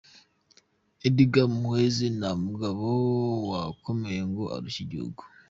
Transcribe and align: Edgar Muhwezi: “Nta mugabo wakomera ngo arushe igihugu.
Edgar 1.07 1.47
Muhwezi: 1.59 2.05
“Nta 2.17 2.31
mugabo 2.45 2.85
wakomera 3.49 4.23
ngo 4.29 4.43
arushe 4.55 4.79
igihugu. 4.85 5.21